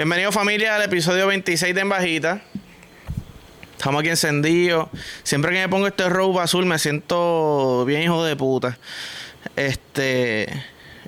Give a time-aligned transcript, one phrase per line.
[0.00, 2.40] Bienvenido familia al episodio 26 de En Bajita.
[3.76, 4.88] Estamos aquí encendidos.
[5.24, 8.78] Siempre que me pongo este robe azul me siento bien hijo de puta.
[9.56, 10.48] Este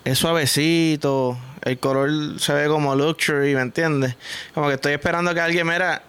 [0.05, 1.39] es suavecito.
[1.63, 4.15] El color se ve como luxury, ¿me entiendes?
[4.53, 6.03] Como que estoy esperando que alguien me era.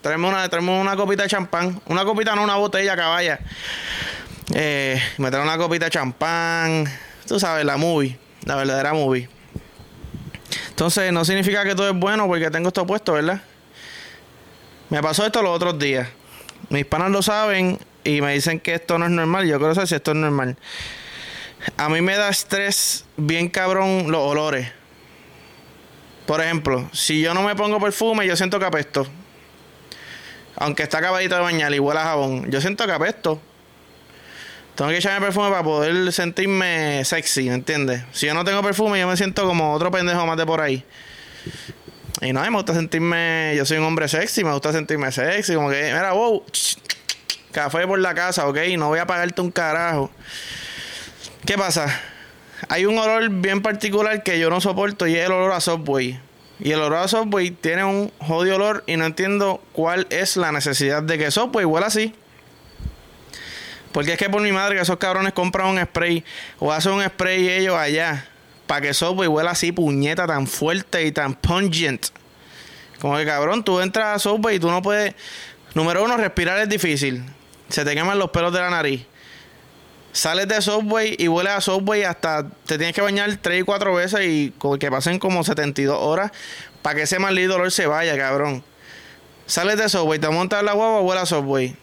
[0.00, 0.48] Traemos una,
[0.80, 1.82] una copita de champán.
[1.84, 3.40] Una copita, no una botella, caballa.
[4.54, 6.86] Eh, me trae una copita de champán.
[7.28, 8.18] Tú sabes, la movie.
[8.46, 9.33] La verdadera movie.
[10.74, 13.40] Entonces, no significa que todo es bueno porque tengo esto puesto, ¿verdad?
[14.90, 16.08] Me pasó esto los otros días.
[16.68, 19.46] Mis panas lo saben y me dicen que esto no es normal.
[19.46, 20.56] Yo quiero saber si esto es normal.
[21.76, 24.68] A mí me da estrés bien cabrón los olores.
[26.26, 29.06] Por ejemplo, si yo no me pongo perfume, yo siento que apesto.
[30.56, 33.40] Aunque está acabadito de bañar y huele a jabón, yo siento que apesto.
[34.74, 38.02] Tengo que echarme perfume para poder sentirme sexy, ¿me entiendes?
[38.12, 40.84] Si yo no tengo perfume, yo me siento como otro pendejo más de por ahí.
[42.20, 43.54] Y no, me gusta sentirme.
[43.56, 45.54] Yo soy un hombre sexy, me gusta sentirme sexy.
[45.54, 46.42] Como que, mira, wow,
[47.52, 50.10] café por la casa, ok, no voy a pagarte un carajo.
[51.46, 52.00] ¿Qué pasa?
[52.68, 56.18] Hay un olor bien particular que yo no soporto y es el olor a Subway.
[56.58, 60.50] Y el olor a Subway tiene un jodido olor y no entiendo cuál es la
[60.50, 62.14] necesidad de que Subway huela así.
[63.94, 66.24] Porque es que por mi madre que esos cabrones compran un spray
[66.58, 68.26] o hacen un spray ellos allá
[68.66, 72.08] para que Subway huela así puñeta tan fuerte y tan pungent.
[73.00, 75.14] Como que cabrón, tú entras a Subway y tú no puedes...
[75.74, 77.22] Número uno, respirar es difícil.
[77.68, 79.06] Se te queman los pelos de la nariz.
[80.10, 83.94] Sales de Subway y hueles a Subway hasta te tienes que bañar 3 y 4
[83.94, 86.32] veces y que pasen como 72 horas
[86.82, 88.64] para que ese maldito dolor se vaya, cabrón.
[89.46, 91.76] Sales de Subway, te montas la guagua, huele a Subway.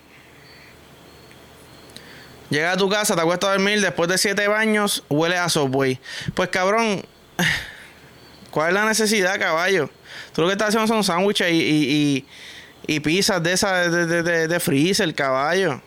[2.51, 5.97] Llegas a tu casa, te acuestas a dormir, después de siete baños, huele a Subway.
[6.33, 7.01] Pues cabrón,
[8.51, 9.89] ¿cuál es la necesidad, caballo?
[10.33, 12.27] Tú lo que estás haciendo son sándwiches y, y,
[12.87, 15.81] y, pizzas de esas de, de, de, freezer, caballo.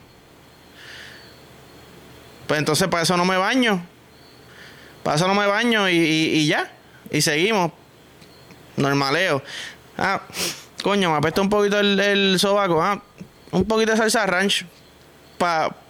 [2.46, 3.84] Pues entonces para eso no me baño.
[5.02, 6.72] Para eso no me baño y, y ya.
[7.10, 7.72] Y seguimos.
[8.78, 9.42] Normaleo.
[9.98, 10.22] Ah,
[10.82, 12.82] coño, me apesta un poquito el, el sobaco.
[12.82, 13.02] Ah,
[13.50, 14.64] un poquito de salsa ranch.
[15.36, 15.83] Para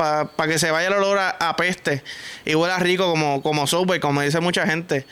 [0.00, 2.02] para que se vaya el olor a, peste
[2.46, 5.06] y huela rico como, como Subway, como dice mucha gente.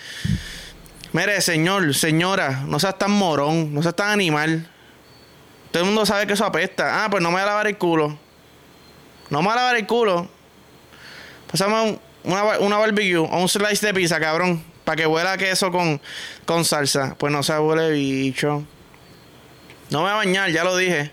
[1.13, 4.67] Mire, señor, señora, no seas tan morón, no seas tan animal.
[5.71, 7.05] Todo el mundo sabe que eso apesta.
[7.05, 8.19] Ah, pues no me voy a lavar el culo.
[9.29, 10.27] No me voy a lavar el culo.
[11.51, 14.65] Pasamos una, una barbecue o un slice de pizza, cabrón.
[14.85, 16.01] Para que huela queso con,
[16.47, 17.15] con salsa.
[17.19, 18.65] Pues no se huele bicho.
[19.91, 21.13] No me voy a bañar, ya lo dije.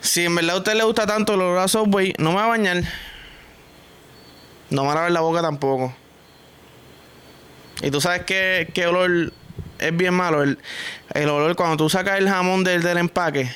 [0.00, 2.44] Si en verdad a usted le gusta tanto el olor a Subway, no me va
[2.44, 2.82] a bañar.
[4.70, 5.94] No me va a lavar la boca tampoco.
[7.82, 9.32] Y tú sabes que, qué olor
[9.78, 10.42] es bien malo.
[10.42, 10.58] El,
[11.28, 13.50] olor cuando tú sacas el jamón del, del empaque,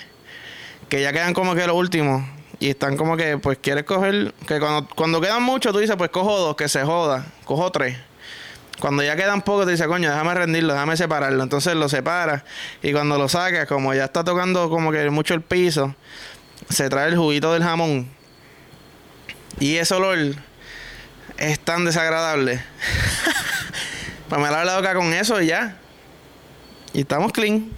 [0.88, 2.22] que ya quedan como que los últimos.
[2.60, 4.32] Y están como que, pues quieres coger.
[4.46, 7.26] Que cuando, cuando quedan muchos, tú dices, pues cojo dos, que se joda.
[7.44, 7.98] Cojo tres.
[8.78, 11.42] Cuando ya quedan pocos, te dices, coño, déjame rendirlo, déjame separarlo.
[11.42, 12.42] Entonces lo separas.
[12.82, 15.94] Y cuando lo sacas, como ya está tocando como que mucho el piso,
[16.72, 18.08] se trae el juguito del jamón.
[19.60, 20.18] Y ese olor
[21.36, 22.62] es tan desagradable.
[24.28, 25.76] pues me lavo la boca con eso y ya.
[26.92, 27.70] Y estamos clean.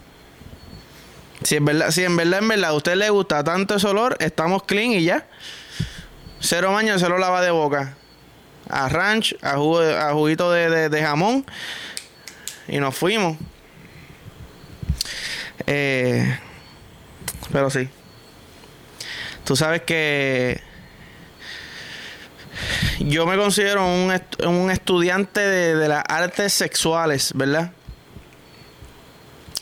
[1.43, 4.17] Si en verdad, si en verdad, en verdad a usted le gusta tanto ese olor,
[4.21, 5.27] estamos clean y ya.
[6.41, 7.97] Cero baño, cero lava de boca.
[8.71, 11.45] A ranch, a, a juguito de, de, jamón.
[12.69, 13.37] Y nos fuimos.
[15.67, 16.39] Eh,
[17.53, 17.89] pero sí.
[19.45, 20.61] Tú sabes que
[23.01, 24.13] yo me considero un,
[24.47, 27.73] un estudiante de, de, las artes sexuales, ¿verdad?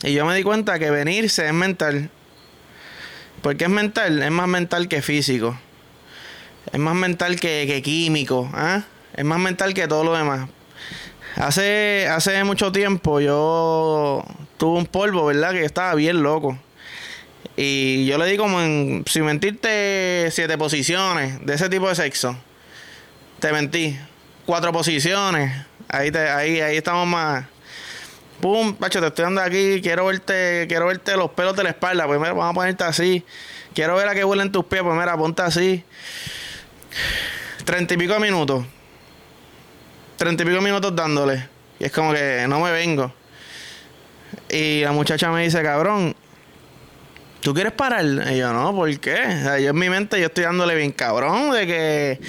[0.03, 2.09] Y yo me di cuenta que venirse es mental.
[3.41, 5.57] Porque es mental, es más mental que físico.
[6.71, 8.49] Es más mental que, que químico.
[8.53, 8.83] ¿ah?
[9.15, 10.49] Es más mental que todo lo demás.
[11.35, 14.23] Hace, hace mucho tiempo yo
[14.57, 15.51] tuve un polvo, ¿verdad?
[15.51, 16.57] Que estaba bien loco.
[17.55, 22.35] Y yo le di como en, sin mentirte, siete posiciones de ese tipo de sexo.
[23.39, 23.97] Te mentí.
[24.45, 25.53] Cuatro posiciones.
[25.87, 27.45] Ahí, te, ahí, ahí estamos más.
[28.41, 29.81] Pum, pacho, te estoy dando aquí.
[29.81, 32.07] Quiero verte, quiero verte los pelos de la espalda.
[32.07, 33.23] Pues mira, vamos a ponerte así.
[33.73, 34.81] Quiero ver a qué huelen tus pies.
[34.81, 35.83] Pues mira, ponte así.
[37.63, 38.65] Treinta y pico minutos.
[40.17, 41.47] Treinta y pico minutos dándole.
[41.79, 43.13] Y es como que no me vengo.
[44.49, 46.15] Y la muchacha me dice, cabrón,
[47.43, 48.05] ¿tú quieres parar?
[48.05, 49.59] Y yo, no, ¿por qué?
[49.61, 52.19] yo en mi mente yo estoy dándole bien cabrón de que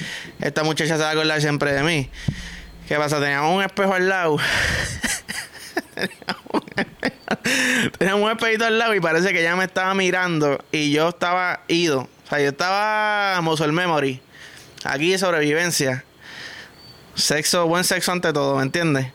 [0.41, 2.11] esta muchacha se va a acordar siempre de mí.
[2.89, 3.21] ¿Qué pasa?
[3.21, 4.37] Teníamos un espejo al lado.
[7.99, 11.61] Teníamos un espejito al lado y parece que ella me estaba mirando y yo estaba
[11.69, 12.01] ido.
[12.01, 14.21] O sea, yo estaba muscle memory.
[14.85, 16.05] Aquí sobrevivencia.
[17.15, 19.13] Sexo, buen sexo ante todo, ¿me entiendes?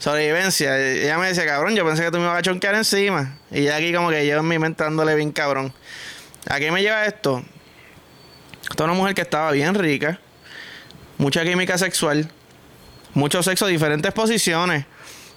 [0.00, 0.78] Sobrevivencia.
[0.78, 3.36] Ella me decía, cabrón, yo pensé que tú me ibas a chonquear encima.
[3.50, 5.74] Y ya aquí como que yo en mi mente dándole bien cabrón.
[6.48, 7.44] ¿A qué me lleva esto?
[8.62, 10.18] Esta es una mujer que estaba bien rica.
[11.18, 12.30] Mucha química sexual.
[13.12, 14.86] Mucho sexo, diferentes posiciones.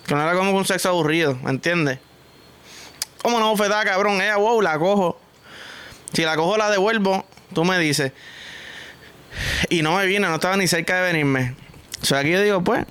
[0.08, 2.00] Que no era como un sexo aburrido, ¿me entiendes?
[3.22, 4.22] Como una bofetada, cabrón.
[4.22, 5.20] Ella, wow, la cojo.
[6.14, 7.26] Si la cojo, la devuelvo.
[7.54, 8.14] Tú me dices.
[9.68, 11.54] Y no me vine, no estaba ni cerca de venirme.
[12.02, 12.86] O sea, aquí yo digo, pues.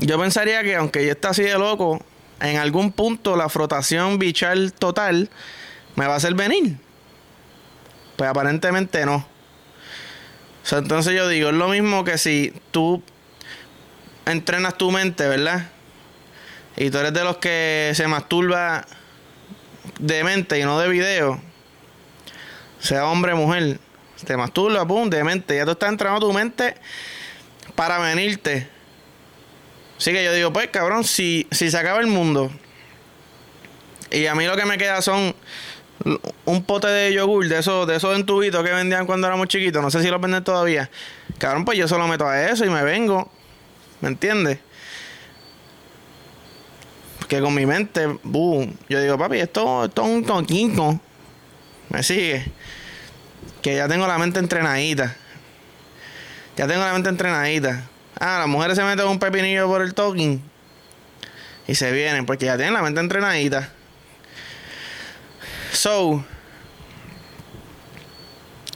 [0.00, 2.02] Yo pensaría que aunque yo esté así de loco,
[2.40, 5.28] en algún punto la frotación bichal total
[5.94, 6.78] me va a hacer venir.
[8.16, 9.16] Pues aparentemente no.
[9.16, 13.02] O sea, entonces yo digo, es lo mismo que si tú
[14.24, 15.68] entrenas tu mente, ¿verdad?
[16.78, 18.86] Y tú eres de los que se masturba
[19.98, 21.40] de mente y no de video,
[22.78, 23.78] sea hombre o mujer,
[24.24, 25.56] te masturba, pum, de mente.
[25.56, 26.74] Ya tú estás entrenando tu mente
[27.74, 28.79] para venirte.
[30.00, 32.50] Así que yo digo, pues cabrón, si, si se acaba el mundo
[34.10, 35.34] y a mí lo que me queda son
[36.46, 39.90] un pote de yogur de esos de esos entubitos que vendían cuando éramos chiquitos, no
[39.90, 40.90] sé si los venden todavía.
[41.36, 43.30] Cabrón, pues yo solo meto a eso y me vengo.
[44.00, 44.60] ¿Me entiendes?
[47.28, 50.98] Que con mi mente, boom, yo digo, papi, esto, esto es un toquito.
[51.90, 52.50] ¿Me sigue?
[53.60, 55.14] Que ya tengo la mente entrenadita.
[56.56, 57.84] Ya tengo la mente entrenadita.
[58.20, 60.42] Ah, las mujeres se meten un pepinillo por el talking.
[61.66, 63.70] Y se vienen, porque ya tienen la mente entrenadita.
[65.72, 66.22] So,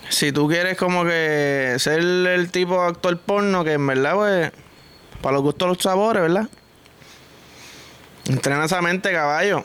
[0.08, 4.52] si tú quieres como que ser el tipo de actor porno, que en verdad, pues,
[5.20, 6.48] para los gustos los sabores, ¿verdad?
[8.26, 9.64] Entrena esa mente, caballo.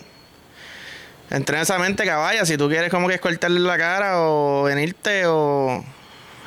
[1.29, 2.45] Entrena esa mente, caballo.
[2.45, 5.85] Si tú quieres como que escoltarle la cara o venirte o...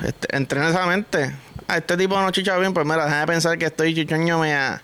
[0.03, 1.33] Este, entrena esa mente.
[1.67, 4.81] A este tipo no chicha bien, pues mira, déjame pensar que estoy chichoñome a...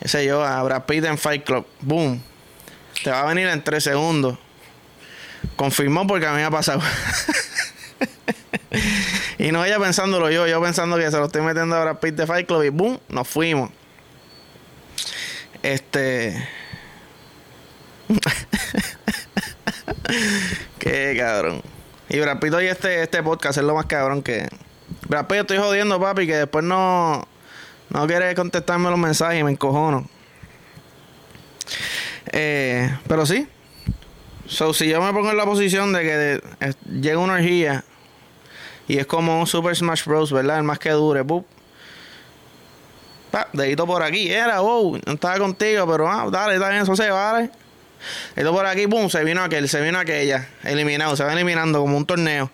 [0.00, 1.66] qué sé yo, a Brad Pitt en Fight Club.
[1.80, 2.22] Boom.
[3.02, 4.38] Te va a venir en tres segundos.
[5.56, 6.82] Confirmó porque a mí me ha pasado.
[9.38, 12.16] y no ella pensándolo yo, yo pensando que se lo estoy metiendo a Brad Pitt
[12.16, 13.70] de Fight Club y boom, nos fuimos.
[15.62, 16.48] Este.
[20.78, 21.62] Qué cabrón.
[22.08, 24.48] Y Brad Pitt hoy este, este podcast es lo más cabrón que.
[25.08, 27.26] Brad Pitt estoy jodiendo, papi, que después no.
[27.90, 30.06] No quiere contestarme los mensajes y me encojono.
[32.32, 33.48] Eh, pero sí,
[34.48, 36.40] So, si yo me pongo en la posición de que
[36.90, 37.84] llega una orgía
[38.88, 40.56] y es como un Super Smash Bros, ¿verdad?
[40.56, 41.46] El más que dure, ¡pup!
[43.52, 47.10] dedito por aquí, era, wow, no estaba contigo, pero ah, dale, está bien, eso se
[47.10, 47.50] vale.
[48.34, 51.98] Dedito por aquí, pum, se vino aquel, se vino aquella, eliminado, se va eliminando como
[51.98, 52.50] un torneo.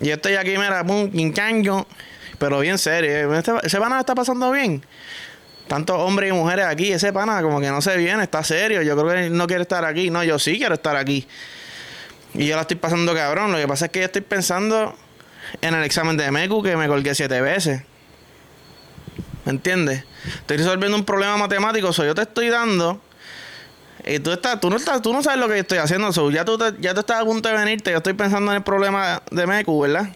[0.00, 1.86] Y estoy aquí, mira, pum, quinchango,
[2.38, 3.34] pero bien serio.
[3.34, 4.84] Este, ese pana está pasando bien
[5.70, 8.96] tantos hombres y mujeres aquí, ese pana como que no se viene, está serio, yo
[8.96, 11.28] creo que no quiere estar aquí, no, yo sí quiero estar aquí.
[12.34, 14.96] Y yo la estoy pasando cabrón, lo que pasa es que yo estoy pensando
[15.60, 17.82] en el examen de MECU que me colgué siete veces.
[19.44, 20.02] ¿Me entiendes?
[20.40, 23.00] Estoy resolviendo un problema matemático, so yo te estoy dando
[24.06, 26.58] y tú estás, tú no estás, tú no sabes lo que estoy haciendo, ya tú
[26.80, 29.80] ya tú estás a punto de venirte, yo estoy pensando en el problema de MECU,
[29.80, 30.08] ¿verdad?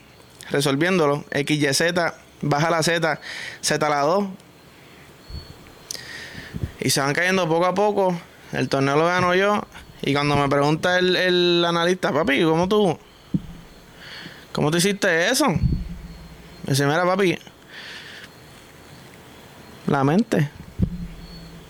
[0.50, 3.20] Resolviéndolo, X, Y, Z, baja la Z,
[3.61, 4.25] Z a la 2,
[6.80, 8.18] y se van cayendo poco a poco.
[8.52, 9.62] El torneo lo gano yo.
[10.02, 12.99] Y cuando me pregunta el, el analista, papi, ¿cómo tú?
[14.52, 15.49] ¿Cómo tú hiciste eso?
[15.49, 15.58] Me
[16.68, 17.38] dice, mira, papi,
[19.87, 20.50] la mente.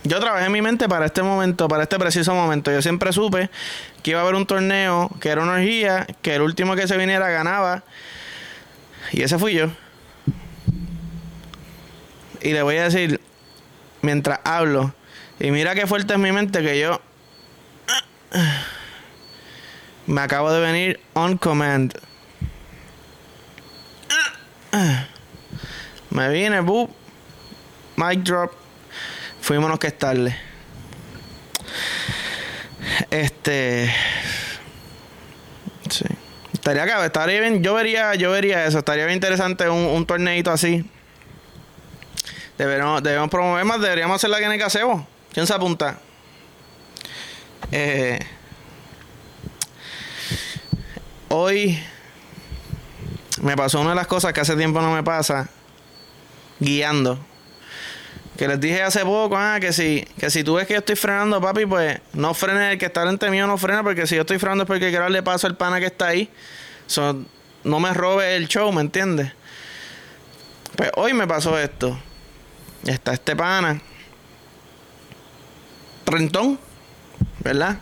[0.05, 2.71] Yo trabajé en mi mente para este momento, para este preciso momento.
[2.71, 3.51] Yo siempre supe
[4.03, 6.99] que iba a haber un torneo, que era una orgía, que el último que se
[6.99, 7.83] viniera ganaba.
[9.13, 9.69] Y ese fui yo.
[12.43, 13.19] Y le voy a decir,
[14.03, 14.95] mientras hablo,
[15.41, 17.01] y mira qué fuerte es mi mente que yo
[20.07, 21.99] me acabo de venir on command.
[26.11, 26.91] Me vine, boop,
[27.97, 28.53] mic drop,
[29.45, 30.35] fuimos que estarle.
[33.11, 33.95] Este,
[35.91, 36.05] sí,
[36.53, 40.51] estaría acá, estaría bien, yo vería, yo vería eso, estaría bien interesante un, un torneito
[40.51, 40.89] así.
[42.57, 45.07] Debemos, debemos promover más, deberíamos hacer la que en el casebo.
[45.33, 45.99] ¿Quién se apunta?
[47.71, 48.19] Eh,
[51.29, 51.79] hoy
[53.43, 55.51] me pasó una de las cosas que hace tiempo no me pasa,
[56.61, 57.34] guiando.
[58.37, 60.97] Que les dije hace poco, ah, que si, que si tú ves que yo estoy
[60.97, 64.23] frenando, papi, pues no frenes, el que está delante mío no frena, porque si yo
[64.23, 66.29] estoy frenando es porque quiero darle paso al pana que está ahí.
[67.63, 69.33] no me robe el show, ¿me entiendes?
[70.77, 71.97] Pues hoy me pasó esto.
[72.85, 73.81] Está este pana.
[76.07, 76.59] Rentón,
[77.41, 77.79] ¿verdad?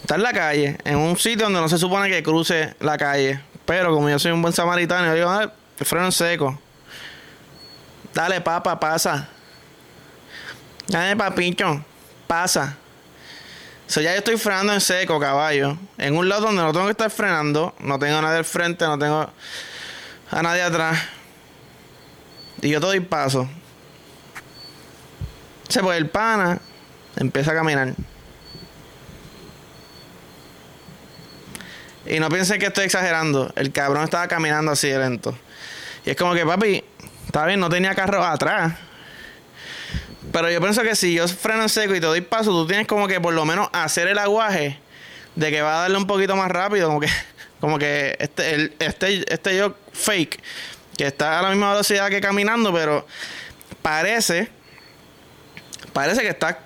[0.00, 3.40] Está en la calle, en un sitio donde no se supone que cruce la calle.
[3.66, 6.58] Pero como yo soy un buen samaritano, yo digo, ah, freno en seco.
[8.14, 9.28] Dale, papa, pasa.
[10.88, 11.82] Dale, papicho,
[12.26, 12.76] pasa.
[13.88, 15.76] O sea, ya yo estoy frenando en seco, caballo.
[15.98, 18.84] En un lado donde no tengo que estar frenando, no tengo a nadie al frente,
[18.84, 19.30] no tengo
[20.30, 20.98] a nadie atrás.
[22.60, 23.48] Y yo te doy paso.
[25.68, 26.60] Se pues el pana
[27.16, 27.94] empieza a caminar.
[32.06, 33.52] Y no piensen que estoy exagerando.
[33.56, 35.36] El cabrón estaba caminando así de lento.
[36.04, 36.84] Y es como que, papi,
[37.32, 38.74] está bien, no tenía carro atrás.
[40.30, 42.86] Pero yo pienso que si yo freno en seco y te doy paso, tú tienes
[42.86, 44.78] como que por lo menos hacer el aguaje
[45.34, 46.88] de que va a darle un poquito más rápido.
[46.88, 47.08] Como que,
[47.60, 50.42] como que este, el, este, este yo fake,
[50.98, 53.06] que está a la misma velocidad que caminando, pero
[53.80, 54.50] parece,
[55.94, 56.58] parece que está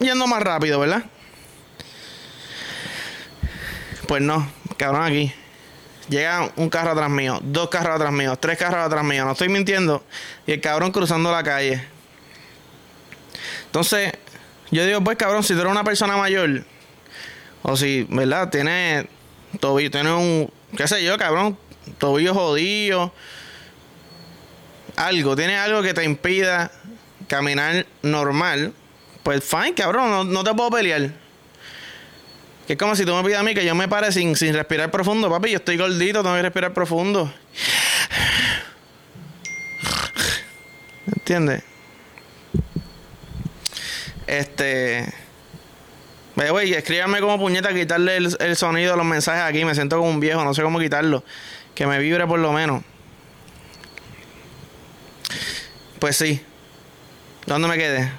[0.00, 1.02] yendo más rápido, ¿verdad?
[4.06, 4.46] Pues no,
[4.76, 5.32] cabrón, aquí.
[6.08, 9.48] Llega un carro atrás mío, dos carros atrás mío, tres carros atrás mío, no estoy
[9.48, 10.04] mintiendo.
[10.46, 11.82] Y el cabrón cruzando la calle.
[13.66, 14.12] Entonces,
[14.70, 16.64] yo digo, pues cabrón, si tú eres una persona mayor,
[17.62, 18.50] o si, ¿verdad?
[18.50, 19.08] Tiene
[19.60, 21.58] tobillo, tiene un, qué sé yo, cabrón,
[21.98, 23.12] tobillo jodido,
[24.96, 26.70] algo, tiene algo que te impida
[27.28, 28.74] caminar normal,
[29.22, 31.23] pues fine, cabrón, no, no te puedo pelear.
[32.66, 34.54] Que es como si tú me pidas a mí que yo me pare sin, sin
[34.54, 35.50] respirar profundo, papi.
[35.50, 37.32] Yo estoy gordito, tengo que respirar profundo.
[41.06, 41.62] ¿Entiendes?
[44.26, 45.12] Este.
[46.34, 49.64] Güey, escríbanme como puñeta quitarle el, el, sonido a los mensajes aquí.
[49.64, 51.22] Me siento como un viejo, no sé cómo quitarlo.
[51.74, 52.82] Que me vibre por lo menos.
[55.98, 56.42] Pues sí.
[57.46, 58.10] ¿Dónde me quedé?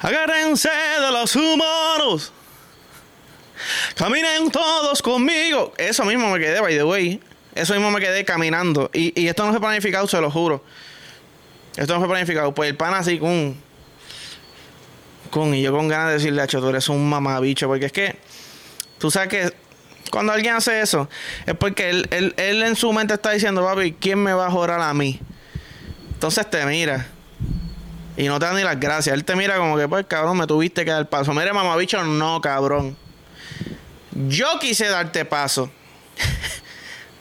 [0.00, 2.32] Agárrense de los humanos.
[3.98, 5.72] Caminen todos conmigo.
[5.76, 7.20] Eso mismo me quedé, by the way.
[7.52, 8.88] Eso mismo me quedé caminando.
[8.94, 10.62] Y, y esto no fue planificado, se lo juro.
[11.76, 12.54] Esto no fue planificado.
[12.54, 13.56] Pues el pan así con.
[15.32, 15.52] Con.
[15.52, 17.66] Y yo con ganas de decirle, a tú eres un mamabicho.
[17.66, 18.16] Porque es que.
[18.98, 19.52] Tú sabes que.
[20.12, 21.10] Cuando alguien hace eso,
[21.44, 24.50] es porque él, él, él en su mente está diciendo, papi, ¿quién me va a
[24.50, 25.20] jorar a mí?
[26.12, 27.08] Entonces te mira.
[28.16, 29.12] Y no te da ni las gracias.
[29.12, 31.34] Él te mira como que, pues, cabrón, me tuviste que dar paso.
[31.34, 32.96] Mire, mamabicho, no, cabrón.
[34.26, 35.70] Yo quise darte paso.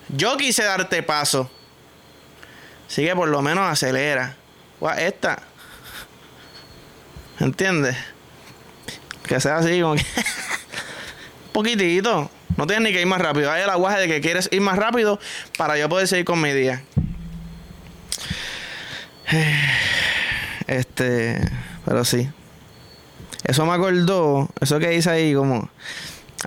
[0.09, 1.51] Yo quise darte paso.
[2.87, 4.35] Así que por lo menos acelera.
[4.97, 5.43] esta.
[7.39, 7.95] ¿Entiendes?
[9.27, 10.01] Que sea así, como que.
[10.01, 12.31] un poquitito.
[12.55, 13.51] No tienes ni que ir más rápido.
[13.51, 15.19] Hay el aguaje de que quieres ir más rápido
[15.55, 16.83] para yo poder seguir con mi día.
[20.65, 21.39] Este.
[21.85, 22.29] Pero sí.
[23.43, 24.49] Eso me acordó.
[24.59, 25.69] Eso que dice ahí, como.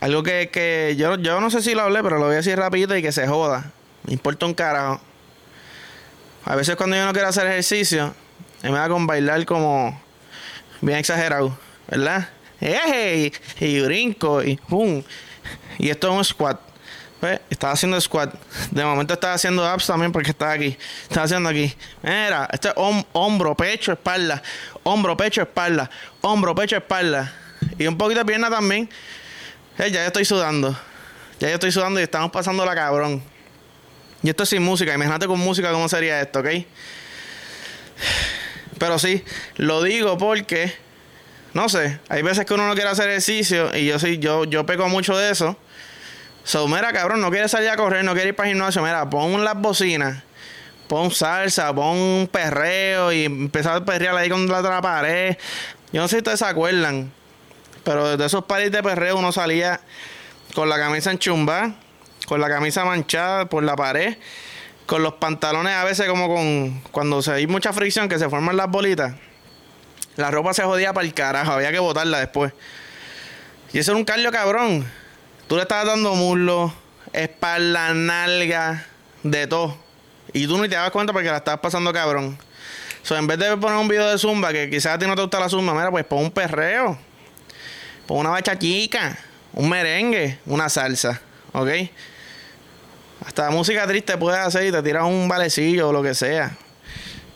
[0.00, 2.56] Algo que, que yo, yo no sé si lo hablé, pero lo voy a decir
[2.56, 3.72] rapidito y que se joda.
[4.04, 5.00] Me importa un carajo.
[6.44, 8.14] A veces cuando yo no quiero hacer ejercicio,
[8.62, 10.00] me da con bailar como
[10.80, 11.56] bien exagerado,
[11.88, 12.28] ¿verdad?
[12.60, 13.32] ¡Ey!
[13.58, 15.02] Y brinco y ¡pum!
[15.78, 16.60] Y esto es un squat.
[17.20, 17.40] ¿Ves?
[17.50, 18.34] Estaba haciendo squat.
[18.70, 20.76] De momento estaba haciendo abs también porque estaba aquí.
[21.02, 21.74] Estaba haciendo aquí.
[22.02, 22.74] Mira, esto es
[23.12, 24.42] hombro, pecho, espalda.
[24.82, 25.90] Hombro, pecho, espalda.
[26.22, 27.34] Hombro, pecho, espalda.
[27.78, 28.88] Y un poquito de pierna también.
[29.80, 30.76] Eh, ya estoy sudando.
[31.38, 33.22] Ya yo estoy sudando y estamos pasando la cabrón.
[34.22, 34.92] Y esto es sin música.
[34.92, 36.48] Imagínate con música cómo sería esto, ¿ok?
[38.78, 39.24] Pero sí,
[39.56, 40.74] lo digo porque,
[41.54, 44.66] no sé, hay veces que uno no quiere hacer ejercicio y yo sí, yo, yo
[44.66, 45.56] peco mucho de eso.
[46.44, 48.82] So, mira, cabrón, no quiere salir a correr, no quiere ir para el gimnasio.
[48.82, 50.22] Mira, pon las bocinas,
[50.88, 55.38] pon salsa, pon un perreo y empezar a perrear ahí con la pared.
[55.90, 57.10] Yo no sé si ustedes se acuerdan.
[57.84, 59.80] Pero desde esos paris de perreo uno salía
[60.54, 61.74] con la camisa enchumba,
[62.26, 64.16] con la camisa manchada por la pared,
[64.86, 68.56] con los pantalones a veces como con cuando se hay mucha fricción que se forman
[68.56, 69.14] las bolitas.
[70.16, 72.52] La ropa se jodía para el carajo, había que botarla después.
[73.72, 74.84] Y eso era un cardio cabrón.
[75.48, 76.72] Tú le estabas dando muslo,
[77.12, 78.86] espalda, nalga,
[79.22, 79.76] de todo.
[80.32, 82.36] Y tú ni te dabas cuenta porque la estabas pasando cabrón.
[83.02, 85.22] So, en vez de poner un video de zumba, que quizás a ti no te
[85.22, 86.98] gusta la zumba, mira, pues pon un perreo
[88.18, 89.18] una bachachica,
[89.52, 91.20] un merengue, una salsa,
[91.52, 91.68] ¿ok?
[93.26, 96.56] Hasta música triste puedes hacer y te tiras un valecillo o lo que sea.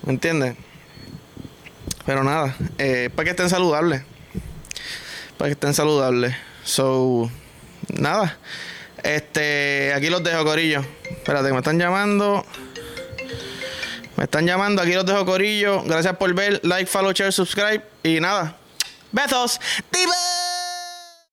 [0.03, 0.57] ¿Me entiendes?
[2.07, 4.03] Pero nada, eh, para que estén saludables.
[5.39, 6.35] Para que estén saludables.
[6.65, 7.31] So,
[7.89, 8.39] nada.
[9.03, 10.85] Este, aquí los dejo, Corillo.
[11.11, 12.45] Espérate, me están llamando.
[14.17, 15.83] Me están llamando, aquí los dejo, Corillo.
[15.83, 17.83] Gracias por ver, like, follow, share, subscribe.
[18.03, 18.57] Y nada.
[19.13, 19.61] Besos.